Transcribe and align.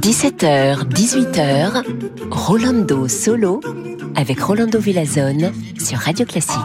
17h, 0.00 0.88
18h, 0.88 1.84
Rolando 2.30 3.06
Solo 3.06 3.60
avec 4.16 4.40
Rolando 4.40 4.80
Villazone 4.80 5.52
sur 5.78 5.98
Radio 5.98 6.26
Classique. 6.26 6.58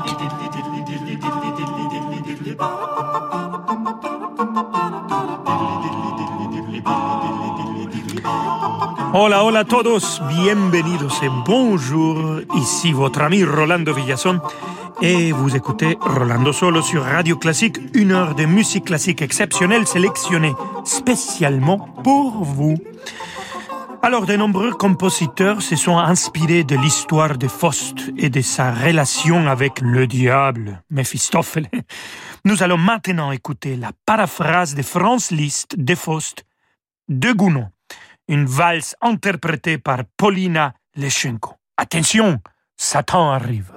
Hola, 9.14 9.44
hola 9.44 9.60
a 9.60 9.66
todos, 9.66 10.20
bienvenidos 10.30 11.22
et 11.22 11.30
bonjour. 11.46 12.40
Ici 12.56 12.92
votre 12.92 13.22
ami 13.22 13.44
Rolando 13.44 13.94
Villazón 13.94 14.42
et 15.02 15.32
vous 15.32 15.56
écoutez 15.56 15.98
Rolando 16.00 16.54
Solo 16.54 16.82
sur 16.82 17.04
Radio 17.04 17.36
Classique, 17.38 17.78
une 17.94 18.12
heure 18.12 18.36
de 18.36 18.46
musique 18.46 18.86
classique 18.86 19.22
exceptionnelle 19.22 19.88
sélectionnée 19.88 20.54
spécialement 20.86 21.80
pour 22.04 22.44
vous. 22.44 22.78
Alors, 24.04 24.26
de 24.26 24.36
nombreux 24.36 24.72
compositeurs 24.72 25.62
se 25.62 25.76
sont 25.76 25.98
inspirés 25.98 26.64
de 26.64 26.76
l'histoire 26.76 27.38
de 27.38 27.48
Faust 27.48 28.12
et 28.18 28.30
de 28.30 28.42
sa 28.42 28.72
relation 28.72 29.48
avec 29.48 29.82
le 29.82 30.08
diable, 30.08 30.82
Méphistophèle. 30.90 31.68
Nous 32.46 32.64
allons 32.64 32.78
maintenant 32.78 33.32
écouter 33.32 33.76
la 33.76 33.92
paraphrase 34.06 34.76
de 34.76 34.82
Franz 34.82 35.34
Liszt 35.34 35.76
de 35.78 35.96
Faust 35.96 36.46
de 37.10 37.32
Gounod, 37.32 37.70
une 38.28 38.46
valse 38.46 38.96
interprétée 39.02 39.78
par 39.78 40.00
Paulina 40.18 40.74
Leschenko. 40.96 41.54
Attention, 41.78 42.40
Satan 42.78 43.32
arrive. 43.32 43.72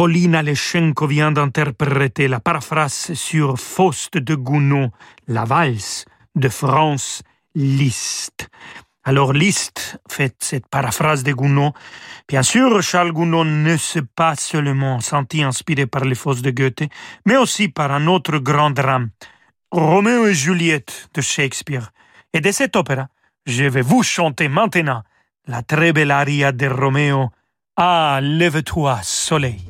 Paulina 0.00 0.40
Leschenko 0.40 1.06
vient 1.06 1.30
d'interpréter 1.30 2.26
la 2.26 2.40
paraphrase 2.40 3.12
sur 3.12 3.58
Faust 3.58 4.16
de 4.16 4.34
Gounod, 4.34 4.92
la 5.28 5.44
valse 5.44 6.06
de 6.34 6.48
France 6.48 7.22
Liszt. 7.54 8.48
Alors 9.04 9.34
Liszt 9.34 10.00
fait 10.10 10.34
cette 10.38 10.66
paraphrase 10.68 11.22
de 11.22 11.32
Gounod. 11.34 11.74
Bien 12.26 12.42
sûr, 12.42 12.82
Charles 12.82 13.12
Gounod 13.12 13.46
ne 13.46 13.76
s'est 13.76 14.08
pas 14.16 14.36
seulement 14.36 15.00
senti 15.00 15.42
inspiré 15.42 15.86
par 15.86 16.06
les 16.06 16.14
Fausses 16.14 16.40
de 16.40 16.50
Goethe, 16.50 16.88
mais 17.26 17.36
aussi 17.36 17.68
par 17.68 17.92
un 17.92 18.06
autre 18.06 18.38
grand 18.38 18.70
drame, 18.70 19.10
Roméo 19.70 20.28
et 20.28 20.34
Juliette 20.34 21.10
de 21.12 21.20
Shakespeare. 21.20 21.90
Et 22.32 22.40
de 22.40 22.50
cette 22.52 22.74
opéra, 22.74 23.08
je 23.44 23.64
vais 23.64 23.82
vous 23.82 24.02
chanter 24.02 24.48
maintenant 24.48 25.02
la 25.46 25.60
très 25.60 25.92
belle 25.92 26.10
aria 26.10 26.52
de 26.52 26.68
Roméo. 26.68 27.28
Ah, 27.76 28.20
lève-toi, 28.22 28.98
soleil. 29.02 29.69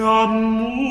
L'amour, 0.00 0.89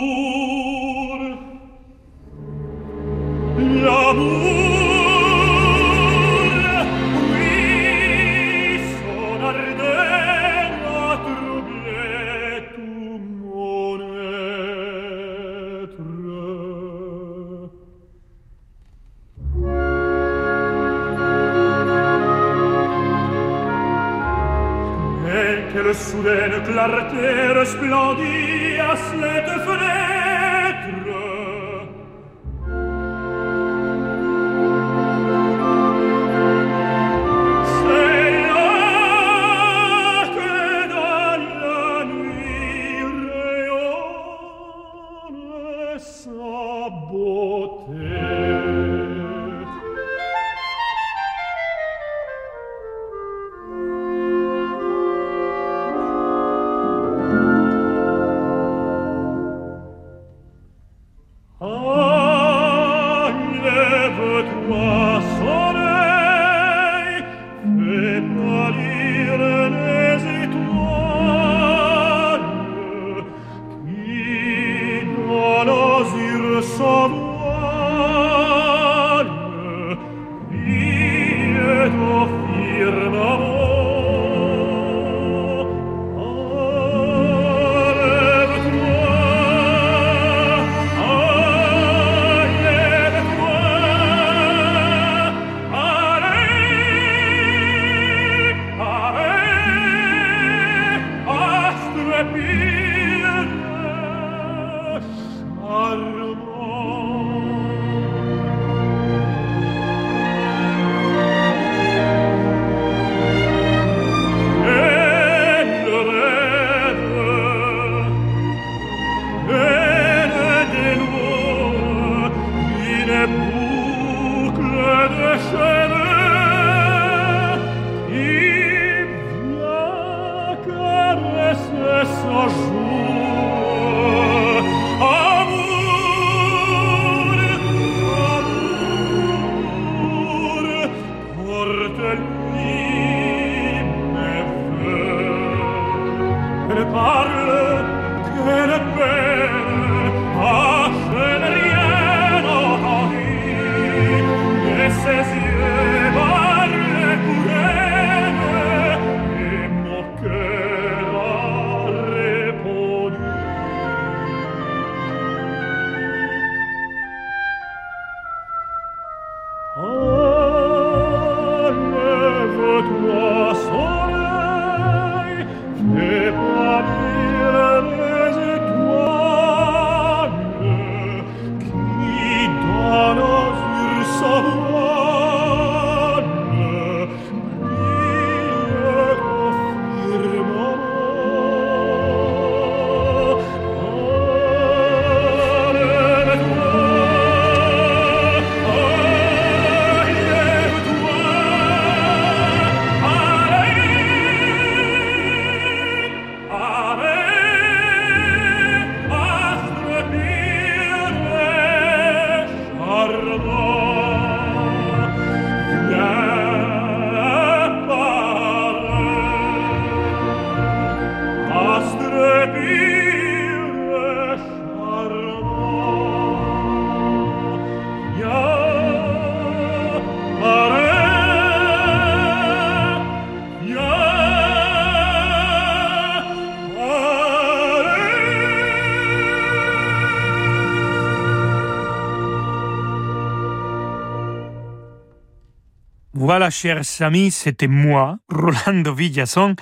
Voilà, 246.31 246.51
chers 246.51 246.83
amis, 246.99 247.31
c'était 247.31 247.67
moi, 247.67 248.19
Rolando 248.29 248.93
Villason, 248.93 249.55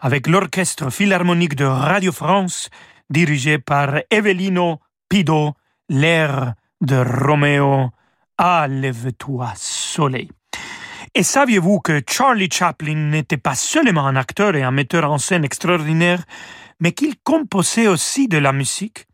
avec 0.00 0.26
l'Orchestre 0.26 0.88
Philharmonique 0.88 1.54
de 1.54 1.66
Radio 1.66 2.12
France, 2.12 2.70
dirigé 3.10 3.58
par 3.58 3.96
Evelino 4.08 4.80
Pido, 5.10 5.52
l'air 5.90 6.54
de 6.80 6.96
Roméo, 6.96 7.90
Ah, 8.38 8.66
lève-toi, 8.70 9.52
soleil. 9.54 10.30
Et 11.14 11.22
saviez-vous 11.22 11.80
que 11.80 12.00
Charlie 12.08 12.48
Chaplin 12.50 13.10
n'était 13.10 13.36
pas 13.36 13.54
seulement 13.54 14.06
un 14.06 14.16
acteur 14.16 14.56
et 14.56 14.62
un 14.62 14.70
metteur 14.70 15.12
en 15.12 15.18
scène 15.18 15.44
extraordinaire, 15.44 16.24
mais 16.80 16.92
qu'il 16.92 17.16
composait 17.22 17.86
aussi 17.86 18.28
de 18.28 18.38
la 18.38 18.54
musique? 18.54 19.04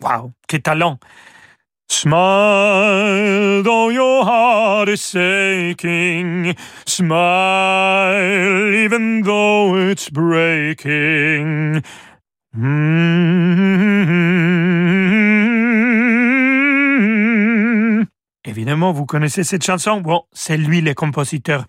Waouh, 0.00 0.32
quel 0.48 0.62
talent! 0.62 0.98
Smile 1.88 3.62
though 3.62 3.90
your 3.90 4.24
heart 4.24 4.88
is 4.88 5.14
aching. 5.14 6.54
Smile 6.84 8.74
even 8.74 9.22
though 9.22 9.76
it's 9.76 10.10
breaking. 10.10 11.82
Mm-hmm. 12.56 13.86
Évidemment, 18.46 18.92
vous 18.92 19.06
connaissez 19.06 19.44
cette 19.44 19.64
chanson? 19.64 20.00
Bon, 20.00 20.22
c'est 20.32 20.56
lui 20.56 20.80
le 20.80 20.94
compositeur. 20.94 21.66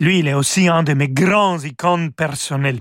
Lui, 0.00 0.18
il 0.18 0.28
est 0.28 0.34
aussi 0.34 0.68
un 0.68 0.82
de 0.82 0.94
mes 0.94 1.08
grands 1.08 1.58
icônes 1.60 2.12
personnels. 2.12 2.80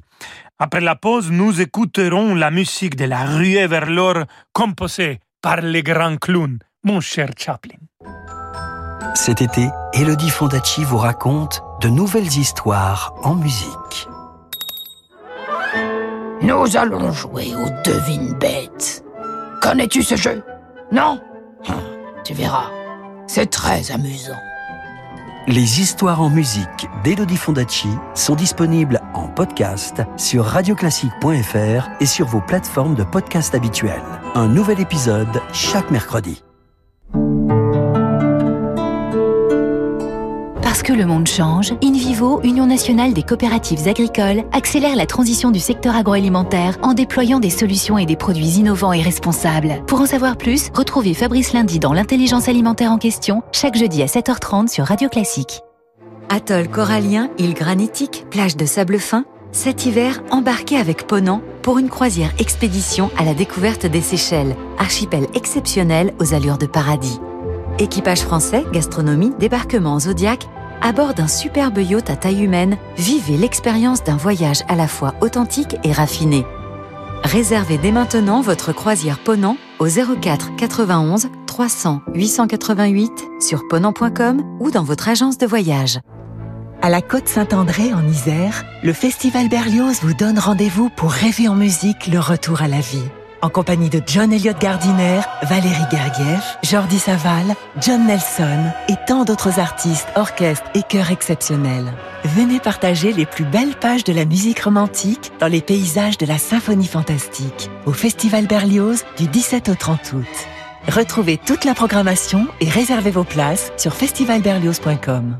Après 0.59 0.81
la 0.81 0.95
pause, 0.95 1.31
nous 1.31 1.61
écouterons 1.61 2.35
la 2.35 2.51
musique 2.51 2.95
de 2.95 3.05
la 3.05 3.25
ruée 3.25 3.67
vers 3.67 3.89
l'or 3.89 4.25
composée 4.53 5.19
par 5.41 5.61
les 5.61 5.83
grands 5.83 6.17
clowns, 6.17 6.59
mon 6.83 6.99
cher 7.01 7.29
Chaplin. 7.37 7.77
Cet 9.15 9.41
été, 9.41 9.67
Elodie 9.93 10.29
Fondacci 10.29 10.83
vous 10.83 10.97
raconte 10.97 11.61
de 11.81 11.89
nouvelles 11.89 12.37
histoires 12.37 13.13
en 13.23 13.35
musique. 13.35 14.07
Nous 16.41 16.77
allons 16.77 17.11
jouer 17.11 17.53
au 17.55 17.69
devine 17.83 18.33
bête. 18.39 19.03
Connais-tu 19.61 20.01
ce 20.01 20.15
jeu? 20.15 20.43
Non? 20.91 21.19
Hum, 21.67 21.75
Tu 22.23 22.33
verras. 22.33 22.69
C'est 23.27 23.49
très 23.49 23.91
amusant. 23.91 24.39
Les 25.51 25.81
histoires 25.81 26.21
en 26.21 26.29
musique 26.29 26.87
d'Elodie 27.03 27.35
Fondacci 27.35 27.89
sont 28.15 28.35
disponibles 28.35 29.01
en 29.13 29.27
podcast 29.27 30.01
sur 30.15 30.45
radioclassique.fr 30.45 31.89
et 31.99 32.05
sur 32.05 32.25
vos 32.25 32.39
plateformes 32.39 32.95
de 32.95 33.03
podcast 33.03 33.53
habituelles. 33.53 34.01
Un 34.33 34.47
nouvel 34.47 34.79
épisode 34.79 35.41
chaque 35.51 35.91
mercredi. 35.91 36.41
Que 40.83 40.93
le 40.93 41.05
monde 41.05 41.27
change, 41.27 41.73
InVivo, 41.83 42.41
Union 42.43 42.65
nationale 42.65 43.13
des 43.13 43.21
coopératives 43.21 43.87
agricoles, 43.87 44.43
accélère 44.51 44.95
la 44.95 45.05
transition 45.05 45.51
du 45.51 45.59
secteur 45.59 45.95
agroalimentaire 45.95 46.77
en 46.81 46.93
déployant 46.93 47.39
des 47.39 47.51
solutions 47.51 47.99
et 47.99 48.07
des 48.07 48.15
produits 48.15 48.57
innovants 48.57 48.91
et 48.91 49.01
responsables. 49.01 49.83
Pour 49.85 50.01
en 50.01 50.07
savoir 50.07 50.37
plus, 50.37 50.69
retrouvez 50.73 51.13
Fabrice 51.13 51.53
Lundi 51.53 51.77
dans 51.77 51.93
l'intelligence 51.93 52.49
alimentaire 52.49 52.91
en 52.91 52.97
question, 52.97 53.43
chaque 53.51 53.77
jeudi 53.77 54.01
à 54.01 54.07
7h30 54.07 54.69
sur 54.69 54.85
Radio 54.85 55.07
Classique. 55.07 55.61
Atoll 56.29 56.67
corallien, 56.67 57.29
île 57.37 57.53
granitique, 57.53 58.25
plage 58.31 58.57
de 58.57 58.65
sable 58.65 58.97
fin, 58.97 59.25
cet 59.51 59.85
hiver, 59.85 60.23
embarquez 60.31 60.77
avec 60.77 61.05
Ponant 61.05 61.41
pour 61.61 61.77
une 61.77 61.89
croisière 61.89 62.31
expédition 62.39 63.11
à 63.17 63.23
la 63.23 63.35
découverte 63.35 63.85
des 63.85 64.01
Seychelles, 64.01 64.55
archipel 64.79 65.27
exceptionnel 65.35 66.13
aux 66.19 66.33
allures 66.33 66.57
de 66.57 66.65
paradis. 66.65 67.19
Équipage 67.77 68.21
français, 68.21 68.65
gastronomie, 68.73 69.33
débarquement 69.39 69.99
Zodiac, 69.99 70.47
à 70.81 70.91
bord 70.91 71.13
d'un 71.13 71.27
superbe 71.27 71.79
yacht 71.79 72.09
à 72.09 72.15
taille 72.15 72.43
humaine, 72.43 72.77
vivez 72.97 73.37
l'expérience 73.37 74.03
d'un 74.03 74.17
voyage 74.17 74.63
à 74.67 74.75
la 74.75 74.87
fois 74.87 75.15
authentique 75.21 75.77
et 75.83 75.91
raffiné. 75.91 76.45
Réservez 77.23 77.77
dès 77.77 77.91
maintenant 77.91 78.41
votre 78.41 78.73
croisière 78.73 79.19
Ponant 79.19 79.57
au 79.79 79.87
04 79.87 80.55
91 80.55 81.29
300 81.45 82.01
888 82.13 83.11
sur 83.39 83.67
ponant.com 83.67 84.41
ou 84.59 84.71
dans 84.71 84.83
votre 84.83 85.09
agence 85.09 85.37
de 85.37 85.45
voyage. 85.45 85.99
À 86.81 86.89
la 86.89 87.01
Côte 87.01 87.27
Saint-André 87.27 87.93
en 87.93 88.07
Isère, 88.07 88.63
le 88.83 88.93
Festival 88.93 89.49
Berlioz 89.49 89.99
vous 90.01 90.15
donne 90.15 90.39
rendez-vous 90.39 90.89
pour 90.89 91.11
rêver 91.11 91.47
en 91.47 91.55
musique 91.55 92.07
le 92.07 92.19
retour 92.19 92.63
à 92.63 92.67
la 92.67 92.79
vie 92.79 93.05
en 93.41 93.49
compagnie 93.49 93.89
de 93.89 94.01
John 94.05 94.31
Elliott 94.31 94.59
Gardiner, 94.59 95.21
Valérie 95.43 95.85
Gergiev, 95.91 96.41
Jordi 96.63 96.99
Saval, 96.99 97.55
John 97.79 98.05
Nelson 98.05 98.71
et 98.87 98.95
tant 99.07 99.25
d'autres 99.25 99.59
artistes, 99.59 100.07
orchestres 100.15 100.69
et 100.75 100.83
chœurs 100.83 101.11
exceptionnels. 101.11 101.91
Venez 102.25 102.59
partager 102.59 103.13
les 103.13 103.25
plus 103.25 103.45
belles 103.45 103.75
pages 103.75 104.03
de 104.03 104.13
la 104.13 104.25
musique 104.25 104.59
romantique 104.59 105.31
dans 105.39 105.47
les 105.47 105.61
paysages 105.61 106.17
de 106.17 106.25
la 106.25 106.37
symphonie 106.37 106.87
fantastique 106.87 107.69
au 107.85 107.93
Festival 107.93 108.47
Berlioz 108.47 109.03
du 109.17 109.27
17 109.27 109.69
au 109.69 109.75
30 109.75 110.13
août. 110.13 110.47
Retrouvez 110.87 111.37
toute 111.37 111.65
la 111.65 111.73
programmation 111.73 112.47
et 112.59 112.69
réservez 112.69 113.11
vos 113.11 113.23
places 113.23 113.71
sur 113.77 113.93
festivalberlioz.com. 113.93 115.37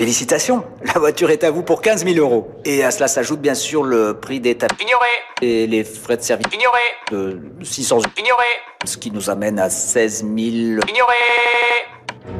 Félicitations, 0.00 0.64
la 0.94 0.98
voiture 0.98 1.30
est 1.30 1.44
à 1.44 1.50
vous 1.50 1.62
pour 1.62 1.82
15 1.82 2.04
000 2.04 2.16
euros. 2.18 2.50
Et 2.64 2.84
à 2.84 2.90
cela 2.90 3.08
s'ajoute 3.08 3.40
bien 3.40 3.54
sûr 3.54 3.82
le 3.82 4.14
prix 4.14 4.40
des 4.40 4.54
tapis. 4.56 4.84
Ignoré. 4.84 5.08
Et 5.42 5.66
les 5.66 5.84
frais 5.84 6.16
de 6.16 6.22
service. 6.22 6.46
Ignoré. 6.54 6.80
De 7.10 7.38
600 7.62 7.96
euros. 7.96 8.04
Ignoré. 8.18 8.44
Ce 8.86 8.96
qui 8.96 9.10
nous 9.10 9.28
amène 9.28 9.58
à 9.58 9.68
16 9.68 10.20
000. 10.22 10.30
Ignoré. 10.36 11.14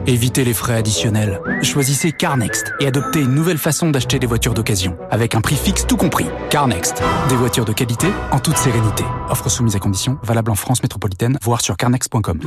Évitez 0.06 0.44
les 0.44 0.54
frais 0.54 0.76
additionnels. 0.76 1.40
Choisissez 1.62 2.12
CarNext 2.12 2.72
et 2.80 2.86
adoptez 2.86 3.20
une 3.20 3.34
nouvelle 3.34 3.58
façon 3.58 3.90
d'acheter 3.90 4.18
des 4.18 4.26
voitures 4.26 4.54
d'occasion, 4.54 4.96
avec 5.10 5.34
un 5.34 5.40
prix 5.40 5.56
fixe 5.56 5.86
tout 5.86 5.96
compris. 5.96 6.26
CarNext, 6.48 7.02
des 7.28 7.36
voitures 7.36 7.64
de 7.64 7.72
qualité 7.72 8.06
en 8.30 8.38
toute 8.38 8.56
sérénité. 8.56 9.04
Offre 9.28 9.50
soumise 9.50 9.76
à 9.76 9.78
condition, 9.78 10.18
valable 10.22 10.50
en 10.50 10.54
France 10.54 10.82
métropolitaine, 10.82 11.38
voire 11.42 11.60
sur 11.60 11.76
carnext.com. 11.76 12.38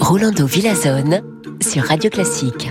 Rolando 0.00 0.46
Villazone 0.46 1.22
sur 1.60 1.84
Radio 1.84 2.10
Classique. 2.10 2.70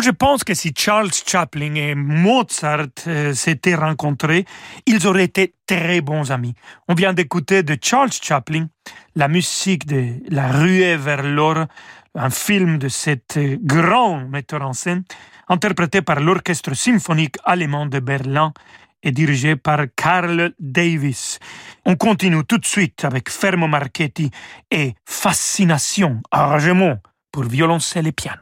Moi, 0.00 0.06
je 0.06 0.16
pense 0.16 0.44
que 0.44 0.54
si 0.54 0.72
Charles 0.74 1.10
Chaplin 1.12 1.74
et 1.74 1.94
Mozart 1.94 2.86
euh, 3.06 3.34
s'étaient 3.34 3.74
rencontrés, 3.74 4.46
ils 4.86 5.06
auraient 5.06 5.24
été 5.24 5.52
très 5.66 6.00
bons 6.00 6.32
amis. 6.32 6.54
On 6.88 6.94
vient 6.94 7.12
d'écouter 7.12 7.62
de 7.62 7.76
Charles 7.78 8.10
Chaplin 8.10 8.68
la 9.14 9.28
musique 9.28 9.84
de 9.84 10.14
La 10.30 10.52
ruée 10.52 10.96
vers 10.96 11.22
l'or, 11.22 11.66
un 12.14 12.30
film 12.30 12.78
de 12.78 12.88
cet 12.88 13.36
euh, 13.36 13.58
grand 13.60 14.26
metteur 14.26 14.62
en 14.62 14.72
scène, 14.72 15.04
interprété 15.50 16.00
par 16.00 16.18
l'Orchestre 16.20 16.74
symphonique 16.74 17.36
allemand 17.44 17.84
de 17.84 18.00
Berlin 18.00 18.54
et 19.02 19.12
dirigé 19.12 19.54
par 19.56 19.80
Carl 19.94 20.54
Davis. 20.58 21.38
On 21.84 21.96
continue 21.96 22.46
tout 22.46 22.56
de 22.56 22.64
suite 22.64 23.04
avec 23.04 23.28
Fermo 23.28 23.66
Marchetti 23.66 24.30
et 24.70 24.94
Fascination, 25.04 26.22
arrangement 26.30 26.96
pour 27.30 27.44
violoncelle 27.44 28.06
et 28.06 28.12
piano. 28.12 28.40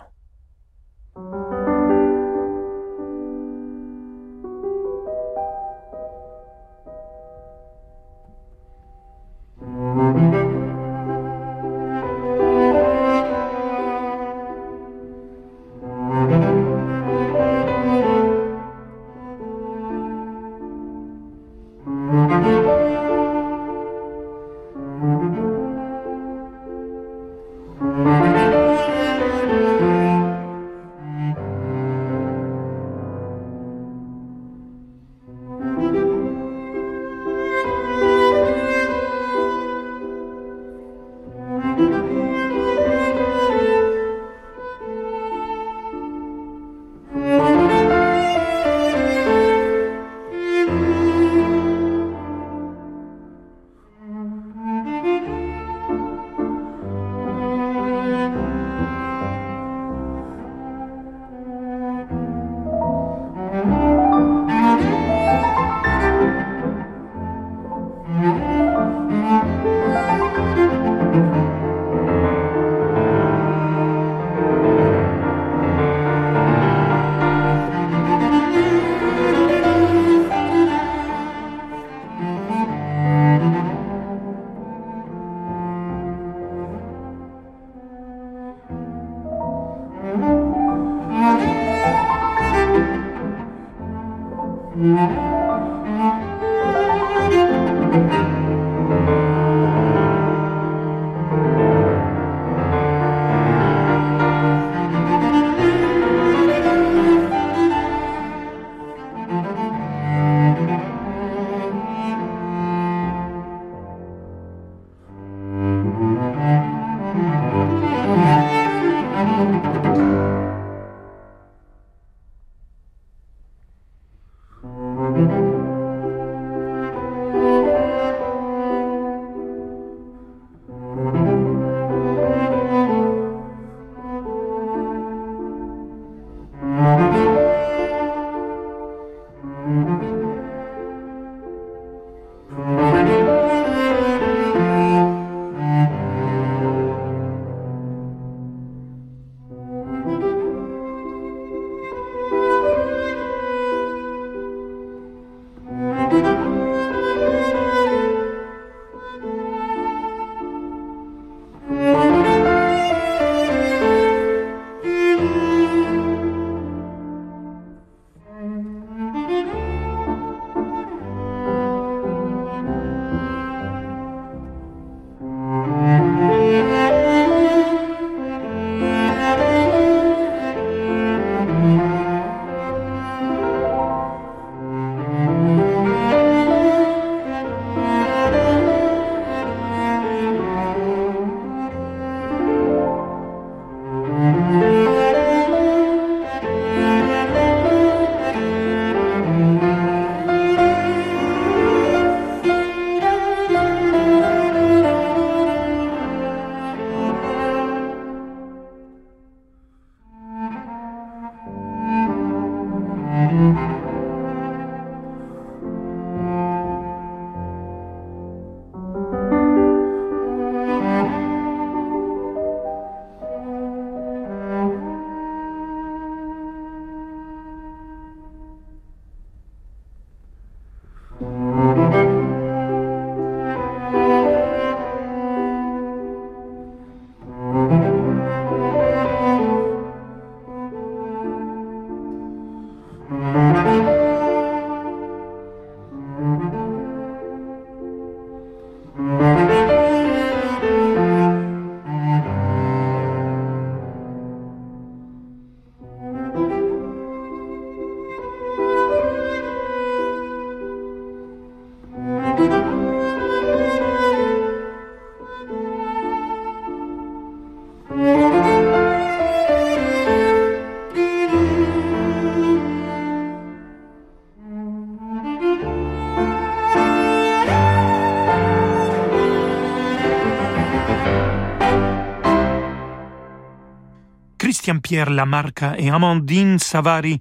Christian-Pierre 284.88 285.10
Lamarca 285.10 285.74
et 285.76 285.90
Amandine 285.90 286.58
Savary 286.58 287.18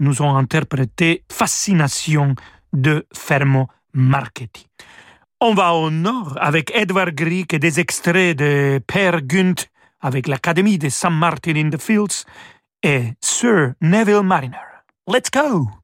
nous 0.00 0.20
ont 0.20 0.36
interprété 0.36 1.24
Fascination 1.30 2.34
de 2.74 3.06
Fermo 3.14 3.68
Marchetti. 3.94 4.66
On 5.40 5.54
va 5.54 5.72
au 5.72 5.90
nord 5.90 6.36
avec 6.38 6.70
Edward 6.74 7.14
Grieg 7.14 7.54
et 7.54 7.58
des 7.58 7.80
extraits 7.80 8.36
de 8.36 8.80
Père 8.86 9.22
Gunt 9.22 9.66
avec 10.02 10.28
l'Académie 10.28 10.76
de 10.76 10.90
St. 10.90 11.10
Martin 11.10 11.56
in 11.56 11.70
the 11.70 11.80
Fields 11.80 12.26
et 12.82 13.14
Sir 13.22 13.72
Neville 13.80 14.22
Mariner. 14.22 14.58
Let's 15.06 15.30
go! 15.30 15.79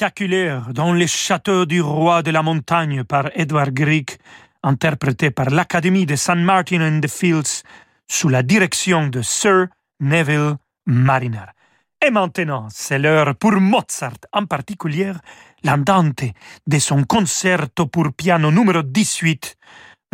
Spectaculaire 0.00 0.72
dans 0.72 0.94
les 0.94 1.06
châteaux 1.06 1.66
du 1.66 1.82
roi 1.82 2.22
de 2.22 2.30
la 2.30 2.42
montagne 2.42 3.04
par 3.04 3.28
Edward 3.34 3.74
Grieg, 3.74 4.08
interprété 4.62 5.30
par 5.30 5.50
l'Académie 5.50 6.06
de 6.06 6.16
St. 6.16 6.36
Martin 6.36 6.80
in 6.80 7.00
the 7.00 7.06
Fields 7.06 7.62
sous 8.08 8.30
la 8.30 8.42
direction 8.42 9.08
de 9.08 9.20
Sir 9.20 9.66
Neville 10.00 10.56
Mariner. 10.86 11.52
Et 12.02 12.10
maintenant, 12.10 12.68
c'est 12.70 12.98
l'heure 12.98 13.34
pour 13.36 13.52
Mozart, 13.52 14.16
en 14.32 14.46
particulier 14.46 15.12
l'andante 15.64 16.24
de 16.66 16.78
son 16.78 17.04
concerto 17.04 17.86
pour 17.86 18.10
piano 18.14 18.50
numéro 18.50 18.82
18. 18.82 19.54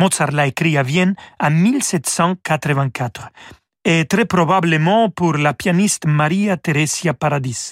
Mozart 0.01 0.33
l'a 0.33 0.47
écrit 0.47 0.77
à 0.77 0.83
Vienne 0.83 1.15
en 1.39 1.49
1784 1.49 3.29
et 3.85 4.03
très 4.03 4.25
probablement 4.25 5.09
pour 5.09 5.37
la 5.37 5.53
pianiste 5.53 6.07
Maria 6.07 6.57
Theresia 6.57 7.13
Paradis. 7.13 7.71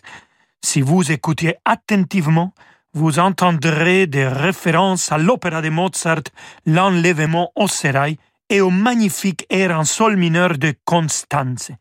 Si 0.64 0.82
vous 0.82 1.12
écoutez 1.12 1.56
attentivement, 1.66 2.54
vous 2.94 3.20
entendrez 3.20 4.08
des 4.08 4.28
références 4.28 5.12
à 5.12 5.18
l'opéra 5.18 5.62
de 5.62 5.70
Mozart, 5.70 6.24
L'enlèvement 6.66 7.52
au 7.56 7.68
sérail 7.68 8.18
et 8.50 8.62
au 8.62 8.70
magnifique 8.70 9.46
air 9.50 9.78
en 9.78 9.84
sol 9.84 10.16
mineur 10.18 10.58
de 10.58 10.74
Constanze. 10.86 11.72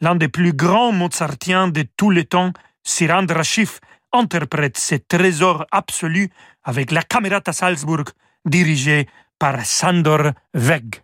L'un 0.00 0.14
des 0.14 0.28
plus 0.28 0.52
grands 0.52 0.92
mozartiens 0.92 1.68
de 1.68 1.84
tous 1.96 2.10
les 2.10 2.24
temps, 2.24 2.52
Sirandra 2.82 3.42
Schiff, 3.42 3.80
interprète 4.12 4.78
ce 4.78 4.96
trésor 4.96 5.66
absolu 5.70 6.30
avec 6.64 6.92
la 6.92 7.02
Camerata 7.02 7.52
Salzburg 7.52 8.04
dirigée 8.44 9.08
par 9.38 9.64
Sandor 9.64 10.32
Weg. 10.54 11.02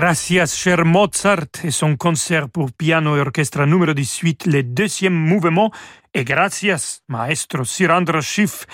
Gracias, 0.00 0.56
cher 0.56 0.86
Mozart, 0.86 1.62
et 1.62 1.70
son 1.70 1.94
concert 1.98 2.48
pour 2.48 2.72
piano 2.72 3.18
et 3.18 3.20
orchestre 3.20 3.66
numéro 3.66 3.92
18, 3.92 4.46
le 4.46 4.62
deuxième 4.62 5.12
mouvement, 5.12 5.70
et 6.14 6.24
gracias, 6.24 7.02
maestro 7.08 7.64
Sirandra 7.64 8.22
Schiff, 8.22 8.64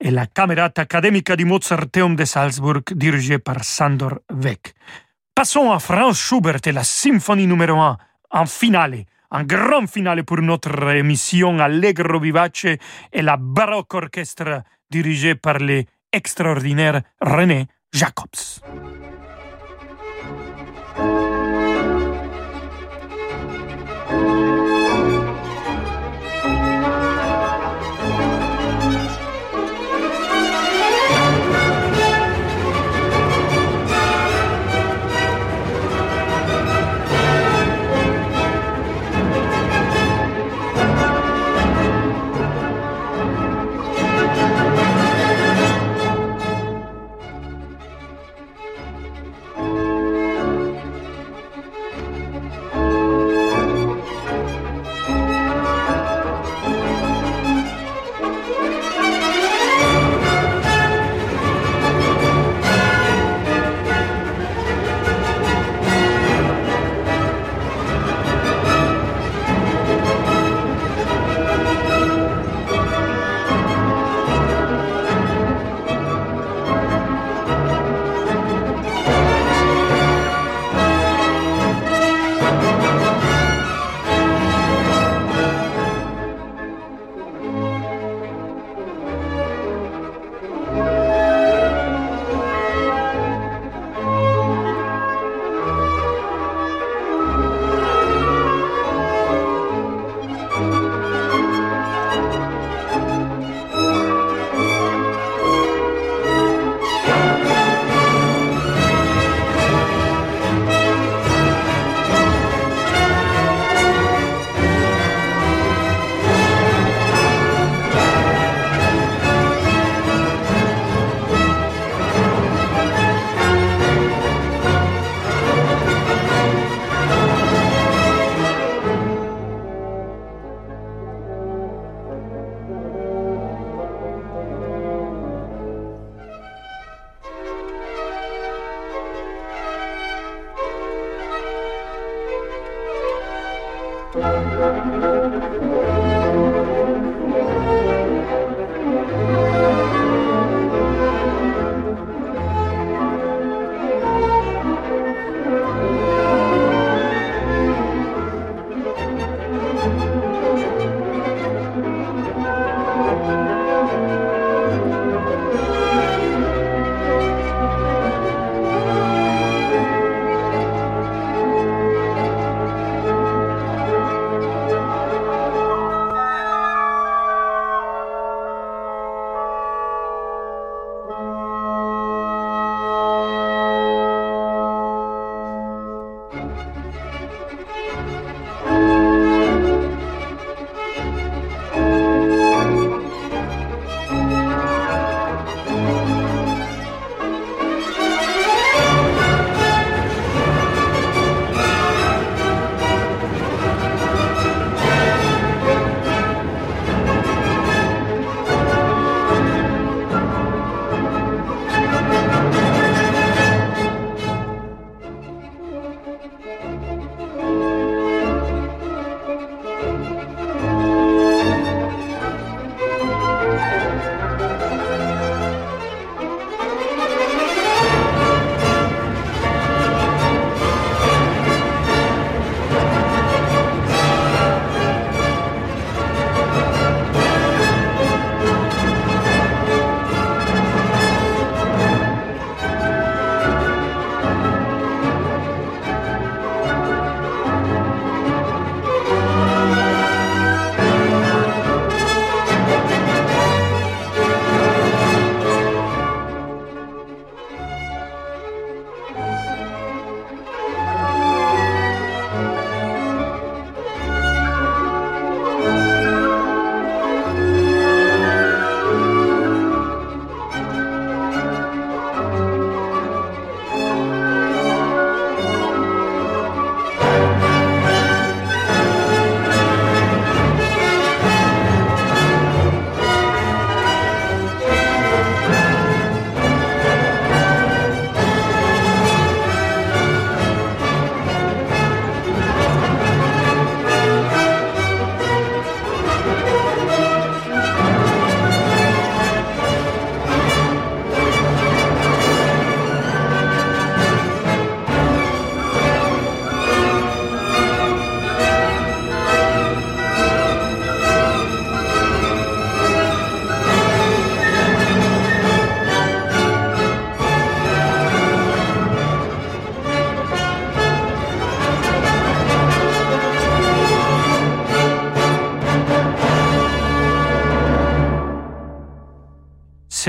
et 0.00 0.10
la 0.10 0.26
Camerata 0.26 0.80
Académica 0.80 1.36
di 1.36 1.44
Mozarteum 1.44 2.16
de 2.16 2.24
Salzburg, 2.24 2.82
dirigée 2.94 3.38
par 3.38 3.62
Sandor 3.62 4.20
Weck. 4.32 4.72
Passons 5.34 5.70
à 5.70 5.80
Franz 5.80 6.18
Schubert 6.18 6.62
et 6.64 6.72
la 6.72 6.82
symphonie 6.82 7.46
numéro 7.46 7.78
1, 7.78 7.98
en 8.30 8.46
finale, 8.46 9.04
un 9.32 9.44
grand 9.44 9.86
finale 9.86 10.24
pour 10.24 10.40
notre 10.40 10.94
émission 10.94 11.58
Allegro 11.58 12.18
Vivace 12.18 12.64
et 13.12 13.20
la 13.20 13.36
baroque 13.36 13.92
orchestre 13.92 14.62
dirigée 14.90 15.34
par 15.34 15.58
l'extraordinaire 15.58 17.02
René 17.20 17.66
Jacobs. 17.92 18.89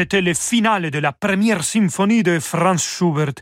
C'était 0.01 0.21
le 0.21 0.33
final 0.33 0.89
de 0.89 0.97
la 0.97 1.11
première 1.11 1.63
symphonie 1.63 2.23
de 2.23 2.39
Franz 2.39 2.81
Schubert, 2.81 3.35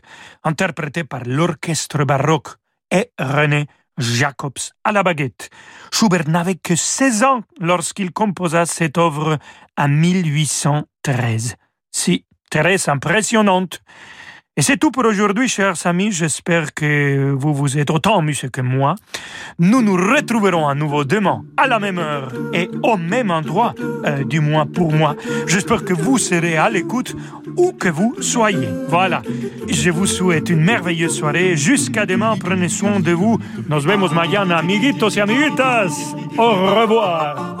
interprétée 0.44 1.04
par 1.04 1.22
l'orchestre 1.24 2.04
baroque 2.04 2.48
et 2.90 3.12
René 3.18 3.66
Jacobs 3.96 4.60
à 4.84 4.92
la 4.92 5.02
baguette. 5.02 5.48
Schubert 5.90 6.28
n'avait 6.28 6.56
que 6.56 6.76
16 6.76 7.22
ans 7.24 7.40
lorsqu'il 7.60 8.12
composa 8.12 8.66
cette 8.66 8.98
œuvre 8.98 9.38
en 9.78 9.88
1813. 9.88 11.56
Si, 11.92 12.26
très 12.50 12.90
impressionnante. 12.90 13.80
Et 14.60 14.62
c'est 14.62 14.76
tout 14.76 14.90
pour 14.90 15.06
aujourd'hui, 15.06 15.48
chers 15.48 15.86
amis. 15.86 16.12
J'espère 16.12 16.74
que 16.74 17.32
vous 17.32 17.54
vous 17.54 17.78
êtes 17.78 17.88
autant 17.88 18.18
amusés 18.18 18.50
que 18.50 18.60
moi. 18.60 18.94
Nous 19.58 19.80
nous 19.80 19.96
retrouverons 19.96 20.68
à 20.68 20.74
nouveau 20.74 21.02
demain, 21.04 21.44
à 21.56 21.66
la 21.66 21.78
même 21.78 21.98
heure 21.98 22.28
et 22.52 22.68
au 22.82 22.98
même 22.98 23.30
endroit, 23.30 23.74
euh, 24.04 24.22
du 24.22 24.40
moins 24.40 24.66
pour 24.66 24.92
moi. 24.92 25.16
J'espère 25.46 25.82
que 25.82 25.94
vous 25.94 26.18
serez 26.18 26.58
à 26.58 26.68
l'écoute 26.68 27.16
où 27.56 27.72
que 27.72 27.88
vous 27.88 28.16
soyez. 28.20 28.68
Voilà. 28.86 29.22
Je 29.66 29.88
vous 29.88 30.04
souhaite 30.04 30.50
une 30.50 30.60
merveilleuse 30.60 31.16
soirée. 31.16 31.56
Jusqu'à 31.56 32.04
demain, 32.04 32.36
prenez 32.38 32.68
soin 32.68 33.00
de 33.00 33.12
vous. 33.12 33.38
Nos 33.66 33.80
vemos 33.80 34.12
mañana, 34.12 34.58
amiguitos 34.58 35.16
y 35.16 35.20
amiguitas. 35.20 35.88
Au 36.36 36.50
revoir. 36.82 37.60